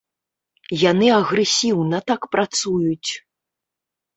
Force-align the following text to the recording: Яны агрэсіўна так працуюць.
Яны 0.83 1.07
агрэсіўна 1.17 1.97
так 2.13 2.21
працуюць. 2.37 3.11